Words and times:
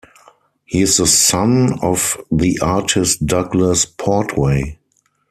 He 0.65 0.81
is 0.81 0.97
the 0.97 1.05
son 1.05 1.77
of 1.79 2.17
the 2.31 2.57
artist 2.61 3.23
Douglas 3.27 3.85
Portway. 3.85 4.79